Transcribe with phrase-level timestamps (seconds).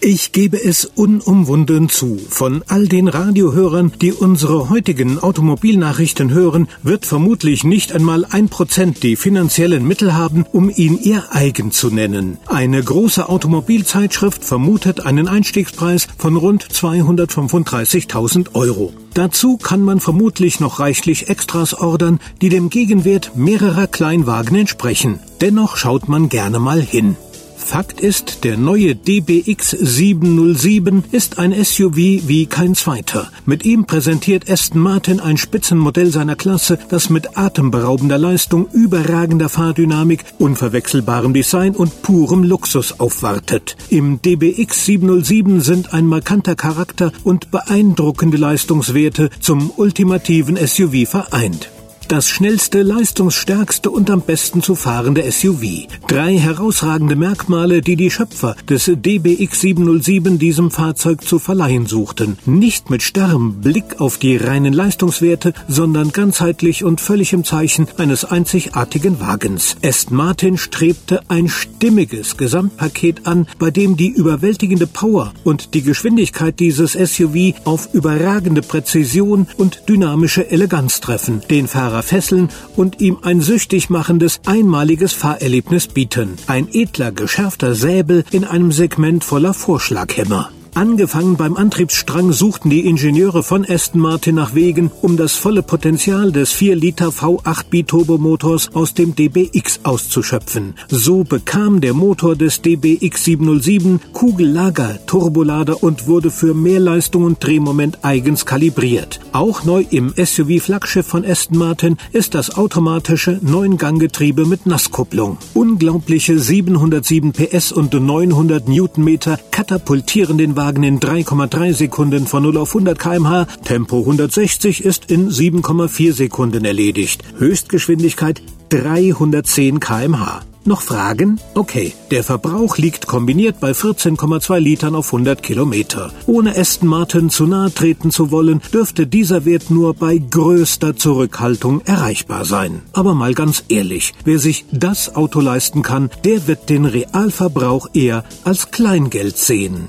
[0.00, 2.18] Ich gebe es unumwunden zu.
[2.28, 9.02] Von all den Radiohörern, die unsere heutigen Automobilnachrichten hören, wird vermutlich nicht einmal ein Prozent
[9.02, 12.38] die finanziellen Mittel haben, um ihn ihr eigen zu nennen.
[12.46, 18.92] Eine große Automobilzeitschrift vermutet einen Einstiegspreis von rund 235.000 Euro.
[19.14, 25.18] Dazu kann man vermutlich noch reichlich Extras ordern, die dem Gegenwert mehrerer Kleinwagen entsprechen.
[25.40, 27.16] Dennoch schaut man gerne mal hin.
[27.58, 33.30] Fakt ist, der neue DBX 707 ist ein SUV wie kein zweiter.
[33.44, 40.24] Mit ihm präsentiert Aston Martin ein Spitzenmodell seiner Klasse, das mit atemberaubender Leistung, überragender Fahrdynamik,
[40.38, 43.76] unverwechselbarem Design und purem Luxus aufwartet.
[43.90, 51.70] Im DBX 707 sind ein markanter Charakter und beeindruckende Leistungswerte zum ultimativen SUV vereint.
[52.08, 55.88] Das schnellste, leistungsstärkste und am besten zu fahrende SUV.
[56.06, 62.38] Drei herausragende Merkmale, die die Schöpfer des DBX 707 diesem Fahrzeug zu verleihen suchten.
[62.46, 68.24] Nicht mit starrem Blick auf die reinen Leistungswerte, sondern ganzheitlich und völlig im Zeichen eines
[68.24, 69.76] einzigartigen Wagens.
[69.84, 76.58] Aston Martin strebte ein stimmiges Gesamtpaket an, bei dem die überwältigende Power und die Geschwindigkeit
[76.58, 81.42] dieses SUV auf überragende Präzision und dynamische Eleganz treffen.
[81.50, 86.36] Den Fahrer Fahrer fesseln und ihm ein süchtig machendes, einmaliges Fahrerlebnis bieten.
[86.46, 90.50] Ein edler, geschärfter Säbel in einem Segment voller Vorschlaghämmer.
[90.78, 96.30] Angefangen beim Antriebsstrang suchten die Ingenieure von Aston Martin nach Wegen, um das volle Potenzial
[96.30, 100.74] des 4 Liter V8 Biturbomotors aus dem DBX auszuschöpfen.
[100.86, 107.44] So bekam der Motor des DBX 707 Kugellager, Turbolader und wurde für mehr Leistung und
[107.44, 109.18] Drehmoment eigens kalibriert.
[109.32, 115.38] Auch neu im SUV-Flaggschiff von Aston Martin ist das automatische 9-Gang-Getriebe mit Nasskupplung.
[115.54, 122.58] Unglaubliche 707 PS und 900 Newtonmeter katapultieren den Wagen Wagen in 3,3 Sekunden von 0
[122.58, 130.42] auf 100 kmh, Tempo 160 ist in 7,4 Sekunden erledigt, Höchstgeschwindigkeit 310 kmh.
[130.66, 131.40] Noch Fragen?
[131.54, 136.12] Okay, der Verbrauch liegt kombiniert bei 14,2 Litern auf 100 Kilometer.
[136.26, 141.80] Ohne Aston Martin zu nahe treten zu wollen, dürfte dieser Wert nur bei größter Zurückhaltung
[141.86, 142.82] erreichbar sein.
[142.92, 148.24] Aber mal ganz ehrlich, wer sich das Auto leisten kann, der wird den Realverbrauch eher
[148.44, 149.88] als Kleingeld sehen.